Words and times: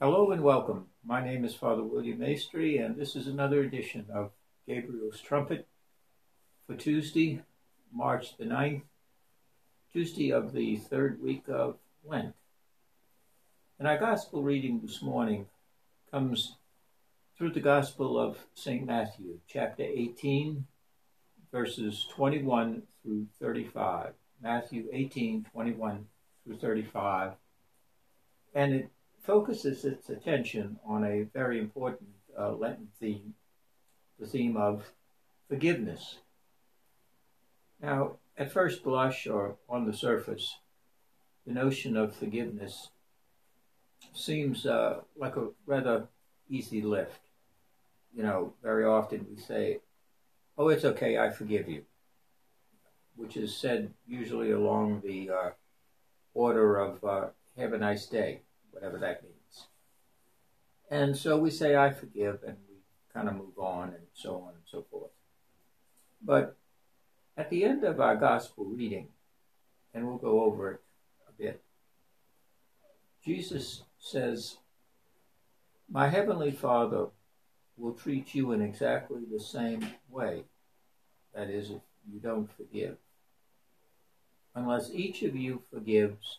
Hello 0.00 0.32
and 0.32 0.42
welcome. 0.42 0.86
My 1.04 1.24
name 1.24 1.44
is 1.44 1.54
Father 1.54 1.84
William 1.84 2.18
Maestri, 2.18 2.84
and 2.84 2.96
this 2.96 3.14
is 3.14 3.28
another 3.28 3.60
edition 3.60 4.06
of 4.12 4.32
Gabriel's 4.66 5.20
Trumpet 5.20 5.68
for 6.66 6.74
Tuesday, 6.74 7.42
March 7.92 8.36
the 8.36 8.44
9th, 8.44 8.82
Tuesday 9.92 10.32
of 10.32 10.52
the 10.52 10.78
third 10.78 11.22
week 11.22 11.44
of 11.48 11.76
Lent. 12.04 12.34
And 13.78 13.86
our 13.86 13.96
gospel 13.96 14.42
reading 14.42 14.80
this 14.80 15.00
morning 15.00 15.46
comes 16.10 16.56
through 17.38 17.52
the 17.52 17.60
Gospel 17.60 18.18
of 18.18 18.36
St. 18.52 18.84
Matthew, 18.84 19.38
chapter 19.46 19.84
18, 19.84 20.66
verses 21.52 22.04
21 22.10 22.82
through 23.04 23.28
35. 23.40 24.14
Matthew 24.42 24.88
18, 24.92 25.46
21 25.52 26.06
through 26.44 26.56
35. 26.56 27.34
And 28.56 28.74
it 28.74 28.90
focuses 29.24 29.86
its 29.86 30.10
attention 30.10 30.78
on 30.86 31.02
a 31.02 31.22
very 31.22 31.58
important 31.58 32.10
uh, 32.38 32.52
Lenten 32.52 32.88
theme, 33.00 33.34
the 34.20 34.26
theme 34.26 34.56
of 34.56 34.92
forgiveness. 35.48 36.18
Now, 37.80 38.16
at 38.36 38.52
first 38.52 38.84
blush 38.84 39.26
or 39.26 39.56
on 39.68 39.86
the 39.86 39.94
surface, 39.94 40.58
the 41.46 41.54
notion 41.54 41.96
of 41.96 42.14
forgiveness 42.14 42.90
seems 44.12 44.66
uh, 44.66 45.00
like 45.16 45.36
a 45.36 45.48
rather 45.64 46.08
easy 46.48 46.82
lift. 46.82 47.20
You 48.14 48.22
know, 48.24 48.52
very 48.62 48.84
often 48.84 49.26
we 49.30 49.40
say, 49.40 49.80
Oh, 50.56 50.68
it's 50.68 50.84
okay, 50.84 51.18
I 51.18 51.30
forgive 51.30 51.68
you, 51.68 51.82
which 53.16 53.36
is 53.36 53.56
said 53.56 53.92
usually 54.06 54.52
along 54.52 55.02
the 55.04 55.30
uh, 55.30 55.50
order 56.34 56.76
of 56.76 57.02
uh, 57.02 57.26
have 57.56 57.72
a 57.72 57.78
nice 57.78 58.06
day 58.06 58.43
whatever 58.74 58.98
that 58.98 59.22
means. 59.22 59.66
And 60.90 61.16
so 61.16 61.38
we 61.38 61.50
say, 61.50 61.76
I 61.76 61.90
forgive, 61.90 62.40
and 62.46 62.56
we 62.68 62.76
kind 63.12 63.28
of 63.28 63.36
move 63.36 63.58
on, 63.58 63.88
and 63.88 64.06
so 64.12 64.36
on 64.36 64.50
and 64.54 64.64
so 64.64 64.84
forth. 64.90 65.10
But 66.22 66.56
at 67.36 67.50
the 67.50 67.64
end 67.64 67.84
of 67.84 68.00
our 68.00 68.16
gospel 68.16 68.64
reading, 68.64 69.08
and 69.92 70.06
we'll 70.06 70.18
go 70.18 70.42
over 70.42 70.72
it 70.72 70.80
a 71.28 71.32
bit, 71.32 71.62
Jesus 73.24 73.82
says, 73.98 74.58
My 75.90 76.08
heavenly 76.08 76.50
Father 76.50 77.06
will 77.76 77.94
treat 77.94 78.34
you 78.34 78.52
in 78.52 78.62
exactly 78.62 79.22
the 79.30 79.40
same 79.40 79.86
way. 80.10 80.44
That 81.34 81.50
is, 81.50 81.70
if 81.70 81.80
you 82.12 82.20
don't 82.20 82.50
forgive. 82.56 82.96
Unless 84.54 84.90
each 84.92 85.22
of 85.22 85.34
you 85.34 85.62
forgives 85.72 86.38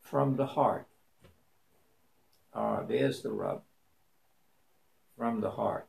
from 0.00 0.36
the 0.36 0.46
heart 0.46 0.86
uh, 2.54 2.82
there's 2.86 3.22
the 3.22 3.30
rub 3.30 3.62
from 5.16 5.40
the 5.40 5.50
heart. 5.50 5.86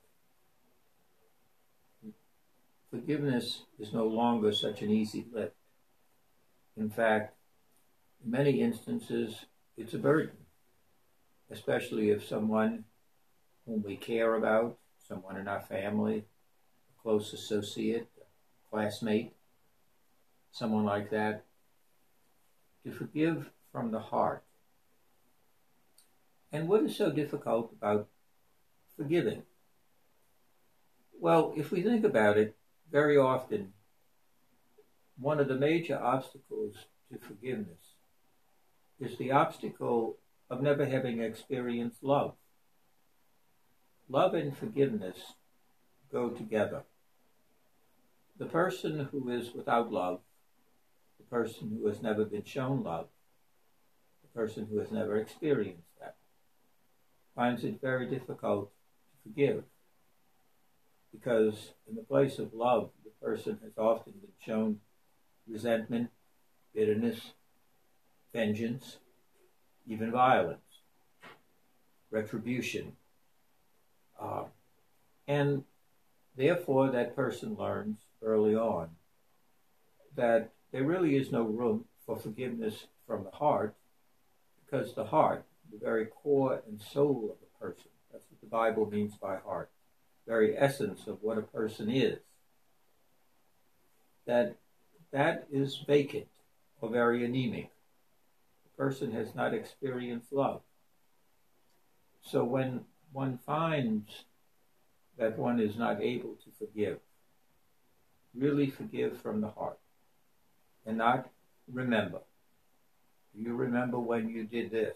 Forgiveness 2.90 3.64
is 3.80 3.92
no 3.92 4.06
longer 4.06 4.52
such 4.52 4.82
an 4.82 4.92
easy 4.92 5.26
lift. 5.34 5.56
In 6.78 6.90
fact, 6.90 7.36
in 8.24 8.32
many 8.32 8.62
instances, 8.62 9.46
it's 9.76 9.94
a 9.94 9.98
burden, 9.98 10.38
especially 11.50 12.12
if 12.12 12.28
someone 12.28 12.86
whom 13.66 13.82
we 13.84 13.96
care 13.96 14.36
about, 14.36 14.78
someone 15.08 15.38
in 15.38 15.48
our 15.48 15.62
family, 15.62 16.18
a 16.18 17.02
close 17.02 17.34
associate, 17.34 18.08
a 18.20 18.70
classmate, 18.70 19.34
someone 20.52 20.86
like 20.86 21.10
that. 21.10 21.46
To 22.86 22.92
forgive 22.92 23.50
from 23.72 23.92
the 23.92 24.00
heart 24.00 24.44
and 26.54 26.70
what 26.70 26.84
is 26.84 26.96
so 26.96 27.12
difficult 27.12 27.72
about 27.74 28.08
forgiving? 28.96 29.42
Well, 31.20 31.54
if 31.58 31.72
we 31.72 31.82
think 31.82 32.06
about 32.06 32.38
it, 32.38 32.56
very 32.92 33.18
often, 33.18 33.74
one 35.18 35.40
of 35.40 35.48
the 35.48 35.56
major 35.56 36.00
obstacles 36.00 36.76
to 37.12 37.18
forgiveness 37.18 37.96
is 39.00 39.18
the 39.18 39.32
obstacle 39.32 40.18
of 40.50 40.62
never 40.62 40.86
having 40.86 41.22
experienced 41.22 42.04
love. 42.04 42.36
Love 44.08 44.36
and 44.36 44.56
forgiveness 44.56 45.34
go 46.12 46.30
together. 46.30 46.84
The 48.38 48.46
person 48.46 49.08
who 49.12 49.30
is 49.30 49.54
without 49.56 49.92
love, 49.92 50.20
the 51.18 51.26
person 51.36 51.80
who 51.80 51.88
has 51.88 52.02
never 52.04 52.26
been 52.26 52.44
shown 52.44 52.84
love, 52.84 53.08
the 54.22 54.40
person 54.40 54.68
who 54.70 54.78
has 54.78 54.92
never 54.92 55.18
experienced 55.18 55.94
finds 57.36 57.64
it 57.64 57.82
very 57.82 58.08
difficult 58.08 58.70
to 58.70 59.30
forgive 59.30 59.64
because 61.12 61.74
in 61.88 61.96
the 61.96 62.02
place 62.02 62.40
of 62.40 62.54
love, 62.54 62.90
the 63.04 63.26
person 63.26 63.60
has 63.64 63.78
often 63.78 64.14
been 64.14 64.32
shown 64.44 64.80
resentment, 65.48 66.10
bitterness, 66.74 67.34
vengeance, 68.34 68.98
even 69.88 70.12
violence, 70.12 70.60
retribution. 72.10 72.94
Uh, 74.20 74.46
and 75.28 75.64
therefore, 76.36 76.90
that 76.90 77.16
person 77.16 77.56
learns 77.56 77.98
early 78.22 78.56
on 78.56 78.90
that 80.16 80.50
there 80.72 80.84
really 80.84 81.16
is 81.16 81.32
no 81.32 81.44
room 81.44 81.86
for 82.06 82.18
forgiveness 82.18 82.88
from 83.06 83.24
the 83.24 83.32
heart 83.32 83.76
because 84.66 84.94
the 84.94 85.06
heart 85.06 85.46
the 85.74 85.84
very 85.84 86.06
core 86.06 86.62
and 86.68 86.80
soul 86.80 87.32
of 87.32 87.38
a 87.42 87.66
person. 87.66 87.90
That's 88.12 88.26
what 88.30 88.40
the 88.42 88.48
Bible 88.48 88.90
means 88.90 89.16
by 89.16 89.38
heart, 89.38 89.72
very 90.28 90.56
essence 90.58 91.08
of 91.08 91.18
what 91.22 91.38
a 91.38 91.42
person 91.42 91.90
is. 91.90 92.20
That 94.26 94.56
that 95.12 95.48
is 95.52 95.84
vacant 95.88 96.28
or 96.80 96.90
very 96.90 97.26
anemic. 97.26 97.72
The 98.64 98.84
person 98.84 99.12
has 99.12 99.36
not 99.36 99.54
experienced 99.54 100.32
love. 100.32 100.62
So 102.22 102.44
when 102.44 102.86
one 103.12 103.38
finds 103.46 104.26
that 105.18 105.38
one 105.38 105.60
is 105.60 105.78
not 105.78 106.02
able 106.02 106.36
to 106.44 106.50
forgive, 106.58 107.00
really 108.36 108.70
forgive 108.70 109.22
from 109.22 109.42
the 109.42 109.50
heart 109.50 109.80
and 110.86 110.98
not 110.98 111.30
remember. 111.72 112.20
Do 113.36 113.42
you 113.42 113.56
remember 113.56 114.00
when 114.00 114.30
you 114.30 114.44
did 114.44 114.72
this? 114.72 114.96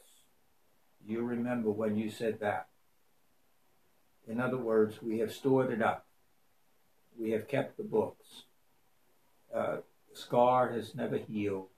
You 1.07 1.23
remember 1.23 1.71
when 1.71 1.95
you 1.95 2.09
said 2.09 2.41
that. 2.41 2.67
In 4.27 4.41
other 4.41 4.57
words, 4.57 5.01
we 5.01 5.19
have 5.19 5.31
stored 5.31 5.71
it 5.71 5.81
up. 5.81 6.05
We 7.17 7.31
have 7.31 7.47
kept 7.47 7.77
the 7.77 7.83
books. 7.83 8.43
Uh, 9.53 9.77
the 10.09 10.15
scar 10.15 10.69
has 10.73 10.93
never 10.93 11.17
healed. 11.17 11.69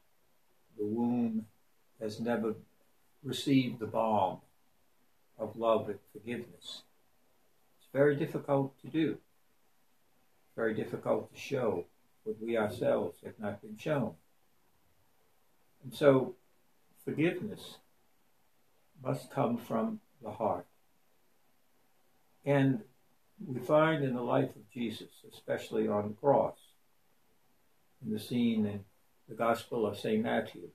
The 0.80 0.86
wound 0.86 1.46
has 2.02 2.20
never 2.20 2.56
received 3.24 3.80
the 3.80 3.86
balm 3.86 4.40
of 5.38 5.56
love 5.56 5.90
and 5.90 6.00
forgiveness. 6.12 6.82
It's 7.78 7.90
very 7.94 8.16
difficult 8.16 8.82
to 8.82 8.88
do. 8.88 9.20
Very 10.56 10.74
difficult 10.74 11.32
to 11.32 11.40
show 11.40 11.86
what 12.24 12.42
we 12.42 12.58
ourselves 12.58 13.20
have 13.24 13.40
not 13.40 13.62
been 13.62 13.78
shown. 13.78 14.16
And 15.84 15.94
so, 15.94 16.34
forgiveness 17.06 17.78
must 19.04 19.32
come 19.32 19.58
from 19.58 20.00
the 20.22 20.32
heart. 20.32 20.66
And 22.46 22.82
we 23.46 23.60
find 23.60 24.04
in 24.04 24.16
the 24.16 24.22
life 24.22 24.56
of 24.56 24.70
Jesus, 24.72 25.10
especially 25.32 25.88
on 25.88 26.10
the 26.10 26.14
cross, 26.16 26.58
in 28.06 28.12
the 28.12 28.20
scene 28.20 28.66
in 28.66 28.84
the 29.28 29.36
Gospel 29.36 29.86
of 29.86 29.98
St. 29.98 30.24
Matthew, 30.24 30.70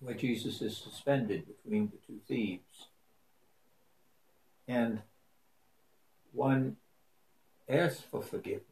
where 0.00 0.14
Jesus 0.14 0.62
is 0.62 0.76
suspended 0.76 1.46
between 1.46 1.90
the 1.90 1.98
two 2.06 2.20
thieves. 2.26 2.88
And 4.66 5.02
one 6.32 6.76
asks 7.68 8.02
for 8.10 8.22
forgiveness. 8.22 8.64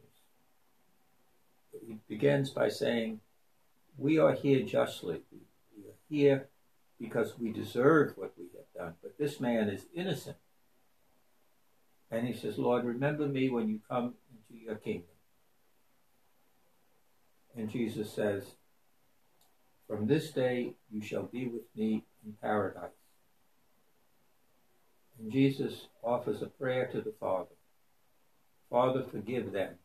He 1.85 1.97
begins 2.07 2.51
by 2.51 2.69
saying, 2.69 3.19
We 3.97 4.19
are 4.19 4.33
here 4.33 4.61
justly. 4.63 5.21
We 5.75 5.83
are 5.89 5.97
here 6.09 6.47
because 7.03 7.37
we 7.37 7.51
deserve 7.51 8.13
what 8.15 8.31
we 8.37 8.45
have 8.55 8.73
done. 8.73 8.93
But 9.01 9.17
this 9.17 9.41
man 9.41 9.67
is 9.67 9.87
innocent. 9.93 10.37
And 12.09 12.25
he 12.25 12.33
says, 12.33 12.57
Lord, 12.57 12.85
remember 12.85 13.27
me 13.27 13.49
when 13.49 13.67
you 13.67 13.81
come 13.89 14.13
into 14.31 14.63
your 14.63 14.75
kingdom. 14.75 15.09
And 17.57 17.69
Jesus 17.69 18.09
says, 18.13 18.43
From 19.85 20.07
this 20.07 20.31
day 20.31 20.75
you 20.89 21.01
shall 21.01 21.23
be 21.23 21.45
with 21.45 21.63
me 21.75 22.05
in 22.25 22.35
paradise. 22.41 22.91
And 25.19 25.29
Jesus 25.29 25.87
offers 26.01 26.41
a 26.41 26.47
prayer 26.47 26.87
to 26.87 27.01
the 27.01 27.13
Father 27.19 27.55
Father, 28.69 29.03
forgive 29.03 29.51
them. 29.51 29.75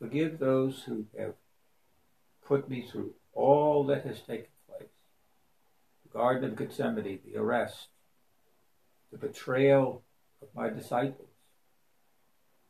Forgive 0.00 0.38
those 0.38 0.82
who 0.84 1.04
have 1.16 1.34
put 2.44 2.68
me 2.68 2.84
through 2.90 3.12
all 3.34 3.84
that 3.84 4.04
has 4.04 4.20
taken 4.22 4.46
Garden 6.14 6.44
of 6.44 6.56
Gethsemane, 6.56 7.18
the 7.26 7.36
arrest, 7.36 7.88
the 9.10 9.18
betrayal 9.18 10.02
of 10.40 10.48
my 10.54 10.70
disciples, 10.70 11.28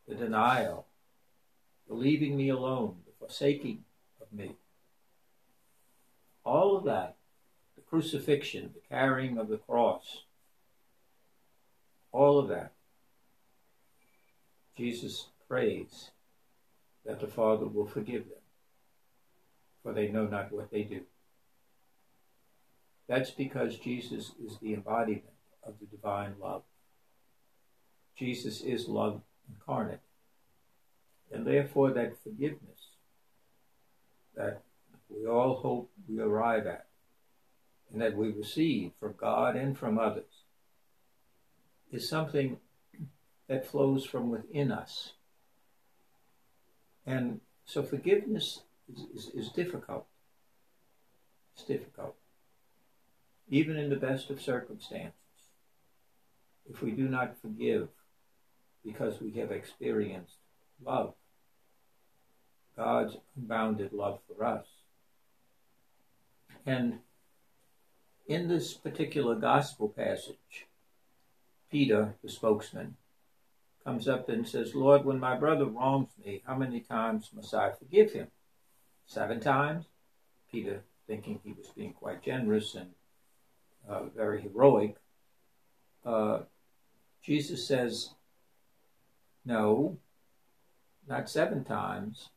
the 0.09 0.15
denial, 0.15 0.87
the 1.87 1.95
leaving 1.95 2.39
me 2.39 2.49
alone, 2.49 2.97
the 3.05 3.13
forsaking 3.19 3.85
of 4.21 4.33
me. 4.33 4.57
All 6.43 6.75
of 6.75 6.85
that, 6.85 7.17
the 7.77 7.83
crucifixion, 7.83 8.71
the 8.75 8.95
carrying 8.95 9.37
of 9.37 9.49
the 9.49 9.59
cross, 9.59 10.23
all 12.13 12.39
of 12.39 12.49
that, 12.49 12.73
Jesus 14.75 15.29
prays 15.47 16.11
that 17.05 17.21
the 17.21 17.27
Father 17.27 17.67
will 17.67 17.87
forgive 17.87 18.25
them, 18.25 18.39
for 19.83 19.93
they 19.93 20.09
know 20.09 20.27
not 20.27 20.51
what 20.51 20.71
they 20.71 20.83
do. 20.83 21.03
That's 23.09 23.31
because 23.31 23.77
Jesus 23.77 24.33
is 24.45 24.59
the 24.61 24.75
embodiment 24.75 25.25
of 25.63 25.75
the 25.81 25.87
divine 25.87 26.35
love. 26.41 26.63
Jesus 28.17 28.61
is 28.61 28.89
love 28.89 29.21
incarnate. 29.49 30.01
And 31.33 31.47
therefore, 31.47 31.91
that 31.93 32.23
forgiveness 32.23 32.95
that 34.37 34.63
we 35.09 35.27
all 35.27 35.55
hope 35.55 35.91
we 36.09 36.21
arrive 36.21 36.67
at 36.67 36.87
and 37.93 38.01
that 38.01 38.17
we 38.17 38.31
receive 38.31 38.93
from 38.99 39.15
God 39.17 39.57
and 39.57 39.77
from 39.77 39.99
others 39.99 40.25
is 41.93 42.09
something 42.09 42.59
that 43.49 43.67
flows 43.67 44.05
from 44.05 44.31
within 44.31 44.73
us. 44.73 45.13
And 47.07 47.41
so 47.65 47.83
forgiveness 47.83 48.63
is, 48.93 49.07
is, 49.15 49.35
is 49.35 49.49
difficult. 49.51 50.07
It's 51.55 51.65
difficult. 51.65 52.17
Even 53.49 53.77
in 53.77 53.91
the 53.91 53.97
best 53.97 54.31
of 54.31 54.41
circumstances. 54.41 55.13
If 56.69 56.83
we 56.83 56.93
do 56.93 57.09
not 57.09 57.37
forgive 57.41 57.89
because 58.85 59.21
we 59.21 59.33
have 59.33 59.51
experienced 59.51 60.37
love, 60.83 61.15
God's 62.77 63.17
unbounded 63.37 63.93
love 63.93 64.21
for 64.27 64.45
us. 64.45 64.67
And 66.67 67.01
in 68.27 68.49
this 68.49 68.73
particular 68.73 69.35
gospel 69.35 69.89
passage, 69.89 70.67
Peter, 71.71 72.15
the 72.23 72.31
spokesman, 72.31 72.97
comes 73.85 74.09
up 74.09 74.29
and 74.29 74.49
says, 74.49 74.75
Lord, 74.75 75.05
when 75.05 75.21
my 75.21 75.37
brother 75.37 75.67
wrongs 75.67 76.09
me, 76.25 76.43
how 76.47 76.57
many 76.57 76.81
times 76.81 77.31
must 77.35 77.53
I 77.53 77.73
forgive 77.73 78.13
him? 78.13 78.29
Seven 79.07 79.41
times? 79.41 79.85
Peter, 80.51 80.85
thinking 81.07 81.41
he 81.45 81.53
was 81.53 81.69
being 81.77 81.93
quite 81.93 82.23
generous 82.23 82.75
and 82.75 82.91
uh, 83.89 84.05
very 84.17 84.43
heroic, 84.43 84.97
uh, 86.05 86.41
Jesus 87.23 87.67
says, 87.67 88.11
No, 89.45 89.99
not 91.09 91.29
seven 91.29 91.65
times, 91.65 92.31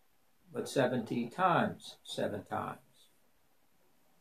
but 0.53 0.69
70 0.69 1.27
times 1.29 1.97
seven 2.03 2.43
times. 2.43 2.79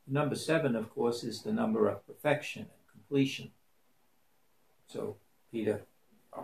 Number 0.06 0.36
seven, 0.36 0.76
of 0.76 0.90
course, 0.90 1.24
is 1.24 1.42
the 1.42 1.52
number 1.52 1.88
of 1.88 2.06
perfection 2.06 2.62
and 2.62 2.92
completion. 2.92 3.50
So 4.86 5.16
Peter 5.50 5.82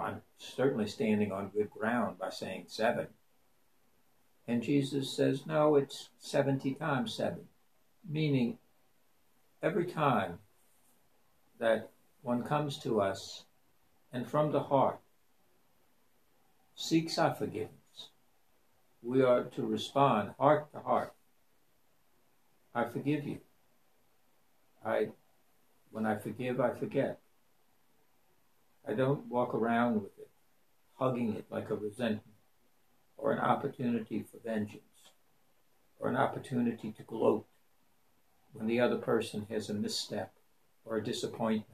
I'm 0.01 0.23
certainly 0.39 0.87
standing 0.87 1.33
on 1.33 1.49
good 1.49 1.71
ground 1.71 2.19
by 2.19 2.31
saying 2.31 2.65
seven. 2.69 3.09
And 4.49 4.63
Jesus 4.63 5.15
says, 5.15 5.47
no, 5.47 5.77
it's 5.77 6.09
70 6.19 6.75
times 6.75 7.15
seven, 7.15 7.47
meaning 8.09 8.59
every 9.63 9.87
time 9.87 10.39
that 11.63 11.91
one 12.23 12.43
comes 12.43 12.77
to 12.77 13.01
us 13.01 13.45
and 14.13 14.27
from 14.27 14.51
the 14.51 14.65
heart 14.65 14.99
seeks 16.75 17.19
our 17.19 17.33
forgiveness, 17.33 18.09
we 19.01 19.23
are 19.23 19.45
to 19.45 19.65
respond 19.65 20.35
heart 20.41 20.73
to 20.73 20.81
heart. 20.81 21.15
I 22.75 22.85
forgive 22.85 23.25
you. 23.25 23.39
I, 24.85 25.11
when 25.93 26.05
I 26.05 26.17
forgive, 26.17 26.61
I 26.61 26.71
forget. 26.71 27.21
I 28.87 28.95
don't 28.95 29.27
walk 29.27 29.55
around 29.55 30.03
with 30.03 30.19
it, 30.19 30.31
hugging 30.99 31.37
it 31.37 31.45
like 31.49 31.71
a 31.71 31.77
resentment 31.77 32.23
or 33.17 33.31
an 33.31 33.39
opportunity 33.39 34.25
for 34.29 34.39
vengeance 34.45 34.83
or 36.01 36.09
an 36.09 36.17
opportunity 36.17 36.91
to 36.91 37.05
gloat 37.05 37.47
when 38.53 38.67
the 38.67 38.81
other 38.81 38.97
person 38.97 39.47
has 39.49 39.71
a 39.71 39.75
misstep 39.75 40.33
or 40.85 40.97
a 40.97 41.05
disappointment 41.05 41.67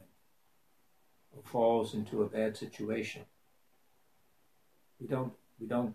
or 1.35 1.43
falls 1.43 1.95
into 1.95 2.23
a 2.23 2.29
bad 2.29 2.57
situation. 2.57 3.23
We 5.01 5.07
don't, 5.07 5.33
we 5.61 5.67
don't 5.67 5.95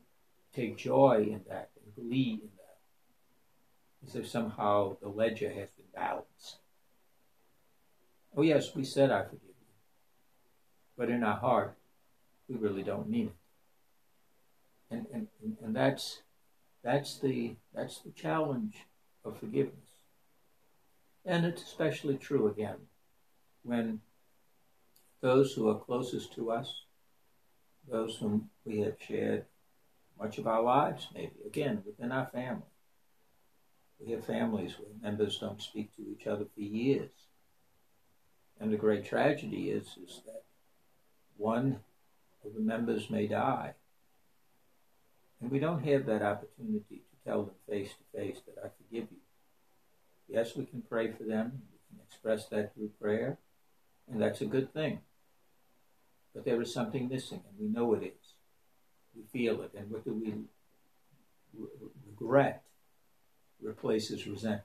take 0.54 0.78
joy 0.78 1.28
in 1.30 1.42
that 1.50 1.70
and 1.84 1.96
glee 1.96 2.40
in 2.42 2.50
that 2.58 4.08
as 4.08 4.16
if 4.16 4.28
somehow 4.28 4.98
the 5.02 5.10
ledger 5.10 5.50
has 5.50 5.70
been 5.72 5.86
balanced. 5.94 6.58
Oh, 8.36 8.42
yes, 8.42 8.76
we 8.76 8.84
said 8.84 9.12
I 9.12 9.24
forgive 9.24 9.42
you. 9.44 9.66
but 10.98 11.10
in 11.10 11.24
our 11.24 11.38
heart, 11.38 11.76
we 12.48 12.56
really 12.56 12.84
don't 12.84 13.10
mean 13.10 13.28
it. 13.28 14.96
And, 14.96 15.06
and, 15.14 15.28
and 15.64 15.76
that's, 15.76 16.22
that's, 16.84 17.20
the, 17.20 17.56
that's 17.74 18.00
the 18.00 18.12
challenge 18.12 18.86
of 19.24 19.40
forgiveness. 19.40 19.78
And 21.26 21.46
it's 21.46 21.64
especially 21.64 22.18
true 22.18 22.48
again 22.48 22.78
when 23.64 24.02
those 25.22 25.54
who 25.54 25.70
are 25.70 25.80
closest 25.80 26.34
to 26.34 26.52
us, 26.52 26.84
those 27.90 28.18
whom 28.18 28.50
we 28.66 28.80
have 28.80 28.96
shared 29.00 29.46
much 30.20 30.38
of 30.38 30.48
our 30.48 30.62
lives, 30.62 31.08
maybe, 31.14 31.34
again, 31.46 31.82
within 31.86 32.12
our 32.12 32.28
family. 32.28 32.64
We 34.00 34.12
have 34.12 34.26
families 34.26 34.76
where 34.78 34.90
members 35.02 35.38
don't 35.40 35.62
speak 35.62 35.96
to 35.96 36.02
each 36.02 36.28
other 36.28 36.46
for 36.54 36.62
years. 36.62 37.12
And 38.60 38.72
the 38.72 38.78
great 38.78 39.06
tragedy 39.06 39.70
is, 39.70 39.98
is 40.06 40.22
that 40.26 40.44
one 41.38 41.80
of 42.46 42.54
the 42.54 42.60
members 42.60 43.10
may 43.10 43.28
die. 43.28 43.74
And 45.42 45.52
we 45.52 45.60
don't 45.60 45.84
have 45.84 46.06
that 46.06 46.22
opportunity 46.22 47.04
to 47.12 47.30
tell 47.30 47.44
them 47.44 47.56
face 47.70 47.90
to 47.90 48.18
face 48.18 48.40
that 48.46 48.64
I 48.64 48.68
forgive 48.78 49.08
you. 49.12 49.18
Yes, 50.28 50.56
we 50.56 50.66
can 50.66 50.82
pray 50.82 51.12
for 51.12 51.24
them, 51.24 51.62
we 51.72 51.80
can 51.90 52.06
express 52.06 52.48
that 52.48 52.74
through 52.74 52.92
prayer, 53.00 53.38
and 54.12 54.22
that's 54.22 54.42
a 54.42 54.46
good 54.46 54.74
thing. 54.74 55.00
But 56.34 56.46
there 56.46 56.62
is 56.62 56.74
something 56.74 57.10
missing, 57.10 57.42
and 57.48 57.60
we 57.60 57.68
know 57.68 57.94
it 57.94 58.04
is. 58.04 58.34
We 59.16 59.24
feel 59.24 59.62
it, 59.62 59.72
and 59.78 59.92
what 59.92 60.04
do 60.04 60.14
we 60.14 60.34
regret 62.10 62.64
replaces 63.62 64.28
resentment. 64.28 64.64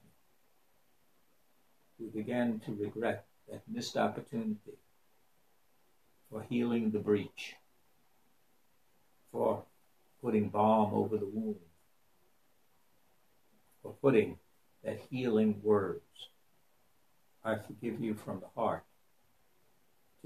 We 1.98 2.08
begin 2.08 2.60
to 2.66 2.74
regret 2.74 3.26
that 3.50 3.62
missed 3.68 3.96
opportunity 3.96 4.78
for 6.30 6.42
healing 6.42 6.90
the 6.90 6.98
breach, 6.98 7.56
for 9.32 9.64
putting 10.22 10.48
balm 10.48 10.94
over 10.94 11.16
the 11.16 11.26
wound, 11.26 11.56
for 13.82 13.94
putting 14.02 14.38
that 14.84 15.00
healing 15.10 15.60
words. 15.62 16.02
I 17.44 17.56
forgive 17.56 18.00
you 18.00 18.14
from 18.14 18.40
the 18.40 18.60
heart 18.60 18.84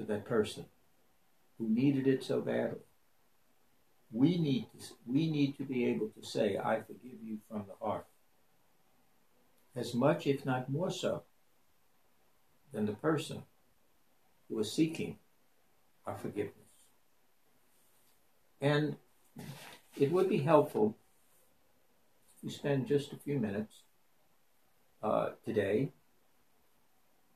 that 0.09 0.25
person 0.25 0.66
who 1.59 1.68
needed 1.68 2.06
it 2.06 2.25
so 2.25 2.40
badly. 2.40 2.80
We 4.11 4.38
need 4.38 4.66
to, 4.78 4.87
we 5.06 5.30
need 5.30 5.56
to 5.59 5.64
be 5.64 5.87
able 5.87 6.09
to 6.09 6.26
say, 6.26 6.59
I 6.59 6.80
forgive 6.80 7.23
you 7.23 7.38
from 7.49 7.64
the 7.66 7.85
heart. 7.85 8.06
As 9.75 9.94
much, 9.94 10.26
if 10.26 10.44
not 10.44 10.71
more 10.71 10.90
so, 10.90 11.23
than 12.73 12.87
the 12.87 12.92
person 12.92 13.42
who 14.49 14.59
is 14.59 14.73
seeking 14.73 15.18
our 16.06 16.16
forgiveness. 16.16 16.56
And 18.61 18.97
it 19.99 20.12
would 20.12 20.28
be 20.28 20.38
helpful 20.38 20.97
to 22.42 22.50
spend 22.50 22.87
just 22.87 23.12
a 23.12 23.16
few 23.16 23.38
minutes 23.38 23.75
uh, 25.02 25.30
today 25.44 25.90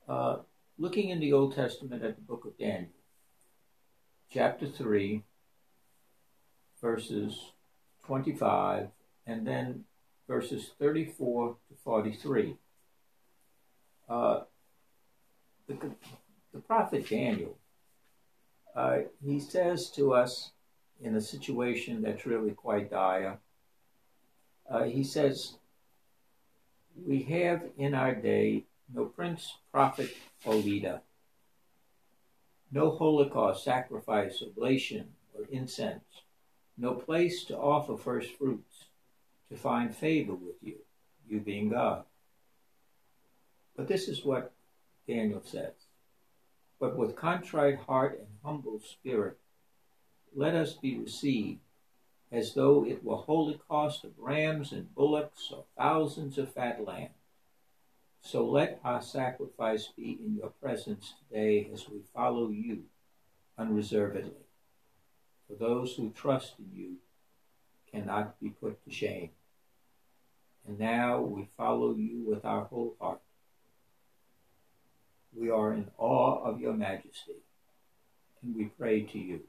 uh, 0.08 0.37
looking 0.78 1.11
in 1.11 1.21
the 1.21 1.33
Old 1.33 1.54
Testament 1.54 2.02
at 2.02 2.16
the 2.16 2.23
book 2.23 2.45
of 2.45 2.59
Daniel, 2.59 2.90
chapter 4.30 4.66
3, 4.66 5.23
verses 6.80 7.52
25, 8.06 8.88
and 9.26 9.47
then 9.47 9.85
verses 10.28 10.71
34 10.78 11.56
to 11.68 11.75
43. 11.83 12.56
Uh, 14.09 14.40
the, 15.66 15.76
the 16.52 16.61
prophet 16.61 17.09
Daniel 17.09 17.56
uh, 18.76 18.99
he 19.25 19.40
says 19.40 19.88
to 19.88 20.12
us 20.12 20.50
in 21.00 21.16
a 21.16 21.21
situation 21.21 22.02
that's 22.02 22.26
really 22.26 22.50
quite 22.50 22.90
dire, 22.90 23.38
uh, 24.71 24.85
he 24.85 25.02
says, 25.02 25.54
We 27.06 27.23
have 27.23 27.62
in 27.78 27.95
our 27.95 28.14
day 28.14 28.64
no 28.93 29.05
prince, 29.07 29.57
prophet, 29.73 30.16
or 30.45 30.55
leader, 30.55 31.00
no 32.71 32.97
holocaust, 32.97 33.64
sacrifice, 33.64 34.43
oblation, 34.43 35.09
or 35.35 35.45
incense, 35.50 36.23
no 36.78 36.95
place 36.95 37.45
to 37.45 37.57
offer 37.57 37.97
first 37.97 38.31
fruits, 38.37 38.85
to 39.49 39.57
find 39.57 39.95
favor 39.95 40.35
with 40.35 40.57
you, 40.62 40.76
you 41.28 41.40
being 41.40 41.69
God. 41.69 42.05
But 43.76 43.88
this 43.88 44.09
is 44.09 44.25
what 44.25 44.52
Daniel 45.07 45.43
says. 45.45 45.75
But 46.78 46.97
with 46.97 47.16
contrite 47.16 47.78
heart 47.78 48.19
and 48.19 48.28
humble 48.45 48.81
spirit, 48.81 49.38
let 50.35 50.55
us 50.55 50.75
be 50.75 50.99
received, 50.99 51.61
as 52.31 52.55
though 52.55 52.85
it 52.85 53.05
were 53.05 53.16
holocaust 53.16 54.05
of 54.05 54.19
rams 54.19 54.73
and 54.73 54.95
bullocks 54.95 55.50
or 55.50 55.64
thousands 55.78 56.37
of 56.37 56.52
fat 56.52 56.85
lambs. 56.85 57.12
So 58.26 58.45
let 58.45 58.80
our 58.83 59.02
sacrifice 59.02 59.87
be 59.97 60.18
in 60.21 60.35
your 60.35 60.50
presence 60.61 61.14
today 61.28 61.71
as 61.73 61.88
we 61.88 62.00
follow 62.12 62.50
you 62.50 62.83
unreservedly. 63.56 64.33
For 65.47 65.54
those 65.54 65.95
who 65.95 66.11
trust 66.11 66.54
in 66.59 66.76
you 66.76 66.97
cannot 67.88 68.40
be 68.40 68.50
put 68.50 68.85
to 68.85 68.90
shame. 68.90 69.30
And 70.66 70.76
now 70.76 71.21
we 71.21 71.47
follow 71.56 71.95
you 71.95 72.25
with 72.26 72.45
our 72.45 72.64
whole 72.64 72.97
heart. 73.00 73.21
We 75.33 75.49
are 75.49 75.73
in 75.73 75.87
awe 75.97 76.42
of 76.42 76.61
your 76.61 76.73
majesty, 76.73 77.45
and 78.42 78.56
we 78.56 78.64
pray 78.64 79.02
to 79.02 79.18
you. 79.21 79.42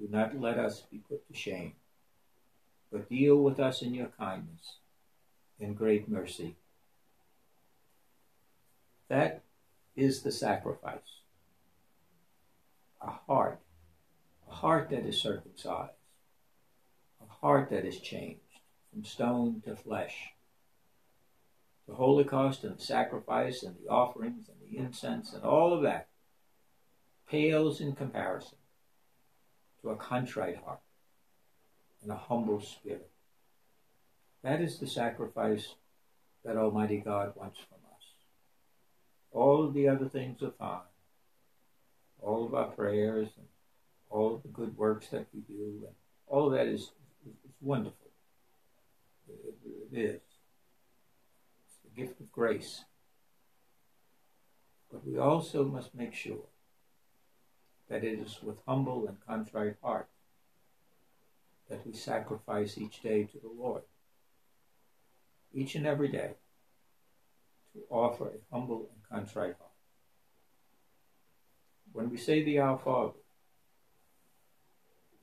Do 0.00 0.08
not 0.10 0.40
let 0.40 0.58
us 0.58 0.80
be 0.90 1.02
put 1.06 1.28
to 1.28 1.34
shame, 1.34 1.74
but 2.90 3.10
deal 3.10 3.36
with 3.36 3.60
us 3.60 3.82
in 3.82 3.92
your 3.92 4.10
kindness 4.18 4.78
and 5.60 5.76
great 5.76 6.08
mercy. 6.08 6.56
That 9.08 9.42
is 9.96 10.22
the 10.22 10.32
sacrifice. 10.32 11.20
A 13.00 13.10
heart, 13.26 13.60
a 14.48 14.54
heart 14.54 14.90
that 14.90 15.04
is 15.04 15.20
circumcised, 15.20 15.92
a 17.20 17.32
heart 17.40 17.70
that 17.70 17.84
is 17.84 18.00
changed 18.00 18.40
from 18.92 19.04
stone 19.04 19.62
to 19.66 19.76
flesh. 19.76 20.30
The 21.86 21.94
Holocaust 21.94 22.64
and 22.64 22.78
the 22.78 22.82
sacrifice 22.82 23.62
and 23.62 23.76
the 23.76 23.90
offerings 23.90 24.48
and 24.48 24.56
the 24.62 24.78
incense 24.78 25.34
and 25.34 25.44
all 25.44 25.74
of 25.74 25.82
that 25.82 26.08
pales 27.28 27.80
in 27.80 27.94
comparison 27.94 28.56
to 29.82 29.90
a 29.90 29.96
contrite 29.96 30.56
heart 30.64 30.80
and 32.02 32.10
a 32.10 32.16
humble 32.16 32.60
spirit. 32.60 33.10
That 34.42 34.60
is 34.60 34.78
the 34.78 34.86
sacrifice 34.86 35.74
that 36.44 36.56
Almighty 36.56 36.98
God 36.98 37.32
wants 37.36 37.58
from 37.58 37.78
us. 37.78 37.83
All 39.34 39.68
the 39.68 39.88
other 39.88 40.08
things 40.08 40.42
are 40.42 40.52
fine. 40.52 40.78
All 42.22 42.46
of 42.46 42.54
our 42.54 42.68
prayers 42.68 43.28
and 43.36 43.46
all 44.08 44.40
the 44.40 44.48
good 44.48 44.76
works 44.76 45.08
that 45.08 45.26
we 45.34 45.40
do, 45.40 45.82
and 45.86 45.94
all 46.28 46.46
of 46.46 46.52
that 46.52 46.68
is, 46.68 46.82
is, 47.26 47.34
is 47.44 47.56
wonderful. 47.60 48.10
It, 49.28 49.54
it 49.92 49.98
is. 49.98 50.20
It's 51.66 51.78
the 51.82 52.00
gift 52.00 52.20
of 52.20 52.30
grace. 52.30 52.84
But 54.90 55.04
we 55.04 55.18
also 55.18 55.64
must 55.64 55.94
make 55.94 56.14
sure 56.14 56.46
that 57.88 58.04
it 58.04 58.20
is 58.20 58.38
with 58.40 58.56
humble 58.66 59.08
and 59.08 59.16
contrite 59.26 59.74
heart 59.82 60.08
that 61.68 61.84
we 61.84 61.92
sacrifice 61.92 62.78
each 62.78 63.02
day 63.02 63.24
to 63.24 63.38
the 63.38 63.50
Lord. 63.62 63.82
Each 65.52 65.74
and 65.74 65.86
every 65.86 66.08
day 66.08 66.34
to 67.74 67.80
offer 67.90 68.28
a 68.28 68.54
humble 68.54 68.88
and 68.92 69.02
contrite 69.08 69.56
heart. 69.58 69.70
When 71.92 72.10
we 72.10 72.16
say 72.16 72.42
the 72.42 72.58
Our 72.58 72.78
Father, 72.78 73.12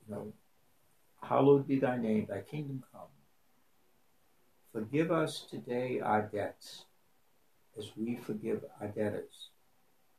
you 0.06 0.14
know, 0.14 0.32
hallowed 1.22 1.66
be 1.66 1.78
thy 1.78 1.96
name, 1.96 2.26
thy 2.28 2.40
kingdom 2.40 2.84
come. 2.92 3.02
Forgive 4.72 5.12
us 5.12 5.44
today 5.50 6.00
our 6.00 6.22
debts 6.22 6.84
as 7.76 7.90
we 7.96 8.16
forgive 8.16 8.64
our 8.80 8.88
debtors. 8.88 9.48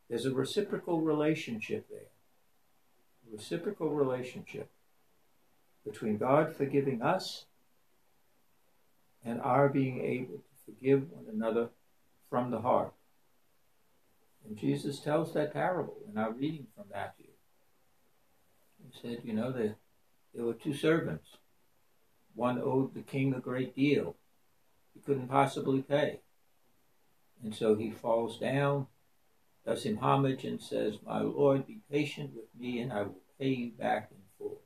There's 0.10 0.26
a 0.26 0.34
reciprocal 0.34 1.02
relationship 1.02 1.88
there 1.90 2.12
A 3.28 3.36
reciprocal 3.36 3.90
relationship 3.90 4.70
between 5.86 6.18
God 6.18 6.56
forgiving 6.56 7.02
us 7.02 7.46
and 9.26 9.42
our 9.42 9.70
being 9.70 10.02
able 10.02 10.38
to 10.38 10.66
forgive 10.66 11.12
one 11.12 11.26
another 11.34 11.70
from 12.34 12.50
the 12.50 12.62
heart. 12.62 12.92
And 14.44 14.58
Jesus 14.58 15.00
tells 15.00 15.36
that 15.36 15.54
parable 15.54 15.98
in 16.10 16.18
our 16.18 16.32
reading 16.32 16.66
from 16.76 16.86
Matthew. 16.92 17.28
He 18.80 19.00
said, 19.00 19.20
you 19.24 19.34
know, 19.34 19.52
there, 19.52 19.76
there 20.34 20.44
were 20.44 20.56
two 20.56 20.74
servants. 20.74 21.38
One 22.34 22.60
owed 22.60 22.96
the 22.96 23.04
king 23.04 23.36
a 23.36 23.40
great 23.40 23.76
deal. 23.76 24.16
He 24.96 25.00
couldn't 25.00 25.28
possibly 25.28 25.84
pay. 25.84 26.22
And 27.44 27.54
so 27.54 27.76
he 27.76 27.92
falls 27.92 28.40
down, 28.40 28.88
does 29.64 29.84
him 29.84 29.98
homage, 29.98 30.44
and 30.44 30.60
says, 30.60 30.96
My 31.06 31.20
Lord, 31.22 31.68
be 31.68 31.82
patient 31.92 32.32
with 32.34 32.48
me, 32.60 32.80
and 32.80 32.92
I 32.92 33.04
will 33.04 33.22
pay 33.40 33.50
you 33.50 33.72
back 33.74 34.10
in 34.10 34.18
full. 34.40 34.62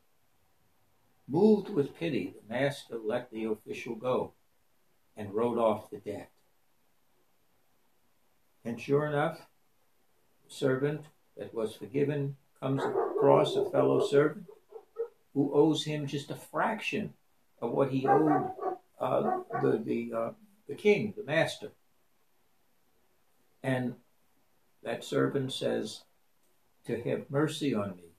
Moved 1.28 1.68
with 1.68 2.00
pity, 2.00 2.34
the 2.34 2.54
master 2.54 2.98
let 2.98 3.30
the 3.30 3.44
official 3.44 3.96
go 3.96 4.32
and 5.18 5.34
wrote 5.34 5.58
off 5.58 5.90
the 5.90 5.98
debt. 5.98 6.32
And 8.68 8.82
sure 8.82 9.06
enough, 9.06 9.40
servant 10.50 11.06
that 11.38 11.54
was 11.54 11.74
forgiven 11.74 12.36
comes 12.60 12.84
across 12.84 13.56
a 13.56 13.70
fellow 13.70 14.06
servant 14.06 14.48
who 15.34 15.54
owes 15.54 15.86
him 15.86 16.06
just 16.06 16.32
a 16.32 16.36
fraction 16.36 17.14
of 17.62 17.72
what 17.72 17.92
he 17.92 18.06
owed 18.06 18.52
uh, 19.00 19.40
the 19.62 19.82
the 19.82 20.12
uh, 20.14 20.32
the 20.68 20.76
king, 20.76 21.14
the 21.16 21.24
master. 21.24 21.72
And 23.64 23.96
that 24.84 25.06
servant 25.06 25.54
says, 25.54 26.02
"To 26.88 27.02
have 27.04 27.32
mercy 27.32 27.74
on 27.74 27.96
me, 27.96 28.12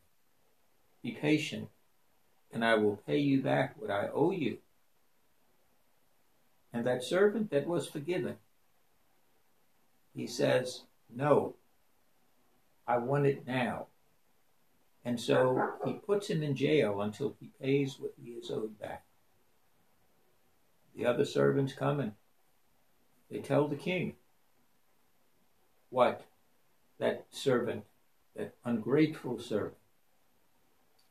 be 1.03 1.11
patient, 1.11 1.69
and 2.51 2.65
I 2.65 2.77
will 2.77 2.97
pay 3.07 3.19
you 3.19 3.43
back 3.43 3.75
what 3.79 3.91
I 3.91 4.09
owe 4.15 4.31
you. 4.31 4.59
And 6.73 6.87
that 6.87 7.05
servant 7.05 7.51
that 7.51 7.67
was 7.67 7.87
forgiven, 7.87 8.39
he 10.19 10.27
says, 10.27 10.83
No, 11.15 11.55
I 12.89 12.99
want 12.99 13.27
it 13.27 13.47
now. 13.47 13.87
And 15.05 15.19
so 15.21 15.75
he 15.85 15.93
puts 15.93 16.27
him 16.27 16.43
in 16.43 16.57
jail 16.57 17.01
until 17.01 17.37
he 17.39 17.51
pays 17.63 18.01
what 18.01 18.15
he 18.21 18.33
is 18.33 18.51
owed 18.51 18.81
back. 18.81 19.05
The 20.97 21.07
other 21.07 21.25
servants 21.25 21.73
come 21.73 22.01
and 22.01 22.13
they 23.31 23.39
tell 23.39 23.69
the 23.69 23.77
king 23.77 24.17
what 25.91 26.25
that 26.99 27.27
servant, 27.31 27.85
that 28.35 28.55
ungrateful 28.65 29.39
servant, 29.39 29.77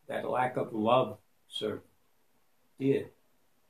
that 0.09 0.29
lack 0.29 0.57
of 0.57 0.73
love 0.73 1.17
servant 1.47 1.85
did. 2.77 3.07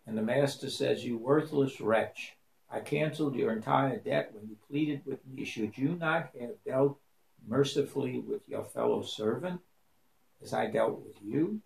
And 0.08 0.18
the 0.18 0.24
master 0.24 0.72
says, 0.72 1.06
You 1.06 1.16
worthless 1.20 1.80
wretch, 1.80 2.37
I 2.70 2.82
canceled 2.82 3.36
your 3.36 3.54
entire 3.54 3.98
debt 3.98 4.32
when 4.34 4.48
you 4.50 4.58
pleaded 4.70 5.06
with 5.06 5.26
me. 5.26 5.46
Should 5.46 5.78
you 5.78 5.96
not 5.96 6.30
have 6.40 6.64
dealt 6.66 7.00
mercifully 7.48 8.20
with 8.20 8.42
your 8.48 8.66
fellow 8.66 9.04
servant 9.04 9.62
as 10.42 10.54
I 10.54 10.68
dealt 10.68 11.00
with 11.06 11.16
you? 11.24 11.62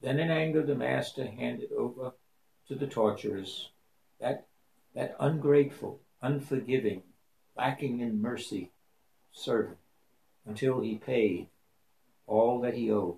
Then 0.00 0.18
in 0.18 0.30
anger 0.30 0.62
the 0.62 0.74
master 0.74 1.26
handed 1.26 1.72
over 1.72 2.12
to 2.68 2.74
the 2.74 2.86
torturers 2.86 3.70
that, 4.20 4.46
that 4.94 5.16
ungrateful, 5.20 6.00
unforgiving, 6.22 7.02
lacking 7.56 8.00
in 8.00 8.20
mercy 8.20 8.72
servant 9.32 9.78
until 10.46 10.80
he 10.80 10.96
paid 10.96 11.48
all 12.26 12.60
that 12.60 12.74
he 12.74 12.90
owed. 12.90 13.16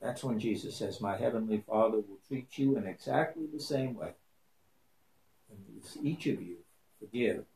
That's 0.00 0.22
when 0.22 0.38
Jesus 0.38 0.76
says, 0.76 1.00
My 1.00 1.16
heavenly 1.16 1.64
Father 1.66 1.96
will 1.96 2.20
treat 2.28 2.56
you 2.58 2.76
in 2.76 2.86
exactly 2.86 3.46
the 3.46 3.60
same 3.60 3.94
way. 3.94 4.12
And 5.50 5.82
each 6.02 6.26
of 6.26 6.42
you 6.42 6.56
forgives 6.98 7.46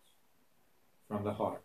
from 1.08 1.24
the 1.24 1.32
heart. 1.32 1.62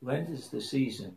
Lent 0.00 0.30
is 0.30 0.48
the 0.48 0.60
season 0.60 1.16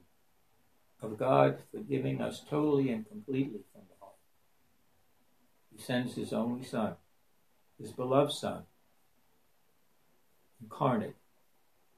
of 1.02 1.18
God 1.18 1.58
forgiving 1.72 2.22
us 2.22 2.42
totally 2.50 2.92
and 2.92 3.08
completely 3.08 3.62
from 3.74 3.82
the 3.90 3.96
heart. 4.00 4.16
He 5.76 5.82
sends 5.82 6.16
his 6.16 6.32
only 6.32 6.64
Son, 6.64 6.96
his 7.80 7.92
beloved 7.92 8.32
Son, 8.32 8.64
incarnate 10.62 11.16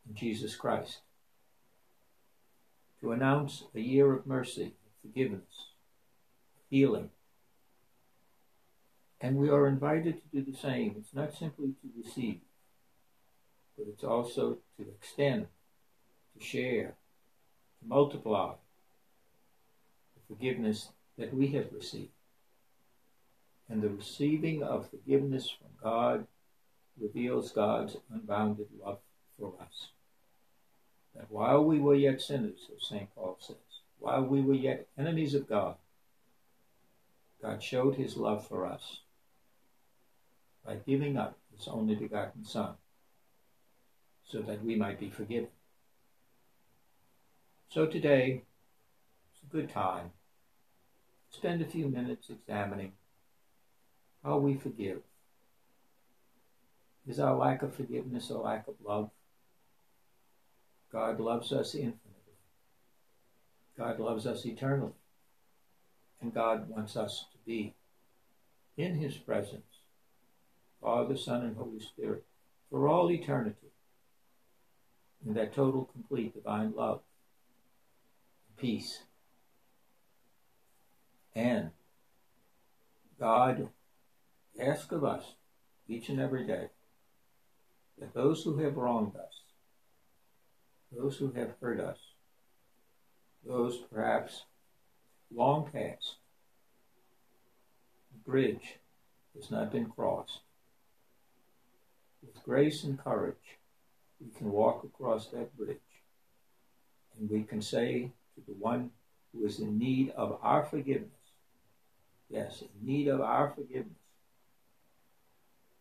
in 0.07 0.15
Jesus 0.15 0.55
Christ 0.55 0.99
to 3.01 3.11
announce 3.11 3.63
a 3.75 3.79
year 3.79 4.13
of 4.13 4.25
mercy, 4.25 4.73
forgiveness, 5.01 5.71
healing. 6.69 7.11
And 9.19 9.37
we 9.37 9.49
are 9.49 9.67
invited 9.67 10.21
to 10.21 10.41
do 10.41 10.51
the 10.51 10.57
same. 10.57 10.95
It's 10.97 11.13
not 11.13 11.33
simply 11.33 11.69
to 11.69 12.03
receive, 12.03 12.39
but 13.77 13.87
it's 13.87 14.03
also 14.03 14.57
to 14.77 14.87
extend, 14.87 15.47
to 16.37 16.43
share, 16.43 16.95
to 17.79 17.87
multiply 17.87 18.53
the 20.15 20.35
forgiveness 20.35 20.89
that 21.17 21.33
we 21.33 21.47
have 21.47 21.73
received. 21.73 22.11
And 23.69 23.81
the 23.81 23.89
receiving 23.89 24.61
of 24.61 24.89
forgiveness 24.89 25.49
from 25.49 25.69
God 25.81 26.27
reveals 26.99 27.51
God's 27.51 27.97
unbounded 28.13 28.67
love 28.83 28.99
for 29.39 29.53
us. 29.59 29.89
That 31.15 31.29
while 31.29 31.63
we 31.63 31.79
were 31.79 31.95
yet 31.95 32.21
sinners, 32.21 32.69
as 32.75 32.87
St. 32.87 33.13
Paul 33.15 33.37
says, 33.39 33.55
while 33.99 34.23
we 34.23 34.41
were 34.41 34.53
yet 34.53 34.87
enemies 34.95 35.33
of 35.33 35.49
God, 35.49 35.75
God 37.41 37.61
showed 37.63 37.95
his 37.95 38.15
love 38.15 38.47
for 38.47 38.65
us 38.65 38.99
by 40.67 40.75
giving 40.75 41.17
up 41.17 41.37
his 41.55 41.67
only 41.69 41.95
begotten 41.95 42.43
Son 42.43 42.75
so 44.29 44.41
that 44.41 44.63
we 44.63 44.75
might 44.75 44.99
be 44.99 45.09
forgiven. 45.09 45.47
So 47.69 47.85
today, 47.85 48.43
it's 49.31 49.43
a 49.43 49.55
good 49.55 49.69
time. 49.69 50.11
Spend 51.29 51.61
a 51.61 51.65
few 51.65 51.87
minutes 51.87 52.29
examining 52.29 52.91
how 54.23 54.39
we 54.39 54.55
forgive. 54.55 54.99
Is 57.07 57.19
our 57.19 57.37
lack 57.37 57.63
of 57.63 57.73
forgiveness 57.73 58.29
a 58.29 58.37
lack 58.37 58.67
of 58.67 58.75
love? 58.83 59.09
God 60.91 61.21
loves 61.21 61.53
us 61.53 61.73
infinitely. 61.75 62.01
God 63.77 63.99
loves 63.99 64.25
us 64.25 64.45
eternally. 64.45 64.91
And 66.21 66.33
God 66.33 66.69
wants 66.69 66.97
us 66.97 67.25
to 67.31 67.37
be 67.45 67.75
in 68.75 68.95
His 68.95 69.15
presence, 69.15 69.76
Father, 70.87 71.17
Son, 71.17 71.41
and 71.41 71.57
Holy 71.57 71.81
Spirit, 71.81 72.23
for 72.71 72.87
all 72.87 73.11
eternity, 73.11 73.73
in 75.25 75.33
that 75.33 75.53
total, 75.53 75.89
complete 75.91 76.33
divine 76.33 76.71
love, 76.73 77.01
peace. 78.55 78.99
And 81.35 81.71
God 83.19 83.67
asks 84.57 84.93
of 84.93 85.03
us 85.03 85.33
each 85.89 86.07
and 86.07 86.21
every 86.21 86.47
day 86.47 86.69
that 87.99 88.13
those 88.13 88.43
who 88.43 88.57
have 88.59 88.77
wronged 88.77 89.17
us, 89.17 89.41
those 90.97 91.17
who 91.17 91.33
have 91.33 91.51
hurt 91.59 91.81
us, 91.81 91.97
those 93.45 93.75
perhaps 93.93 94.43
long 95.35 95.69
past, 95.69 96.15
the 98.13 98.31
bridge 98.31 98.75
has 99.35 99.51
not 99.51 99.69
been 99.69 99.87
crossed. 99.87 100.39
With 102.27 102.43
grace 102.43 102.83
and 102.83 103.01
courage, 103.01 103.57
we 104.19 104.29
can 104.37 104.51
walk 104.51 104.83
across 104.83 105.27
that 105.27 105.55
bridge 105.57 105.77
and 107.17 107.29
we 107.29 107.43
can 107.43 107.61
say 107.61 108.11
to 108.35 108.41
the 108.45 108.57
one 108.57 108.91
who 109.31 109.45
is 109.45 109.59
in 109.59 109.77
need 109.77 110.11
of 110.11 110.37
our 110.41 110.65
forgiveness, 110.65 111.11
yes, 112.29 112.61
in 112.61 112.85
need 112.85 113.07
of 113.07 113.21
our 113.21 113.49
forgiveness, 113.49 113.93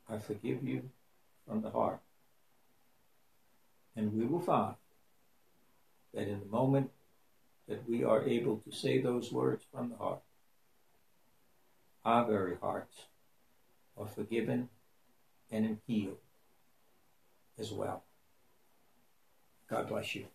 I 0.09 0.19
forgive 0.19 0.63
you 0.63 0.91
from 1.47 1.63
the 1.63 1.71
heart. 1.71 2.01
And 3.97 4.13
we 4.13 4.25
will 4.25 4.41
find 4.41 4.77
that 6.15 6.29
in 6.29 6.41
the 6.41 6.47
moment 6.47 6.91
that 7.69 7.89
we 7.89 8.05
are 8.05 8.23
able 8.25 8.59
to 8.59 8.71
say 8.71 9.01
those 9.01 9.33
words 9.33 9.65
from 9.73 9.91
the 9.91 9.97
heart, 9.97 10.23
our 12.05 12.25
very 12.25 12.57
hearts 12.61 13.07
are 13.97 14.07
forgiven 14.07 14.69
and 15.51 15.79
healed 15.87 16.19
as 17.59 17.73
well. 17.73 18.05
God 19.69 19.89
bless 19.89 20.15
you. 20.15 20.27